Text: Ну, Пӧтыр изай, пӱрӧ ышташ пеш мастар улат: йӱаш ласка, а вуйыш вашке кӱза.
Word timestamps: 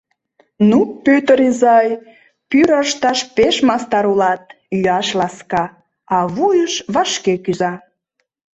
Ну, 0.69 0.79
Пӧтыр 1.03 1.39
изай, 1.49 1.89
пӱрӧ 2.49 2.77
ышташ 2.83 3.19
пеш 3.35 3.55
мастар 3.67 4.05
улат: 4.13 4.43
йӱаш 4.73 5.07
ласка, 5.19 5.63
а 6.15 6.17
вуйыш 6.33 6.73
вашке 6.93 7.33
кӱза. 7.45 7.73